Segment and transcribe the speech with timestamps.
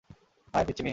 [0.53, 0.89] মায়ের পিচ্চি মেয়ে।